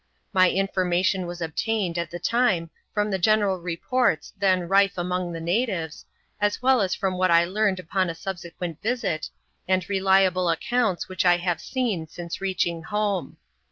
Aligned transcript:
My 0.33 0.49
information 0.49 1.27
was 1.27 1.41
obtained 1.43 1.99
at 1.99 2.09
the 2.09 2.17
time 2.17 2.71
from 2.91 3.11
the 3.11 3.19
general 3.19 3.59
reports 3.59 4.33
then 4.35 4.67
rife 4.67 4.97
among 4.97 5.31
the 5.31 5.39
natives, 5.39 6.07
as 6.39 6.59
well 6.59 6.81
as 6.81 6.95
from 6.95 7.19
what 7.19 7.29
I 7.29 7.45
learned 7.45 7.79
upon 7.79 8.09
a 8.09 8.15
subsequent 8.15 8.81
visit, 8.81 9.29
and 9.67 9.87
re 9.87 9.99
liable 9.99 10.49
accounts 10.49 11.07
which 11.07 11.23
I 11.23 11.37
have 11.37 11.61
seen 11.61 12.07
since 12.07 12.41
reaching 12.41 12.81
home. 12.81 13.37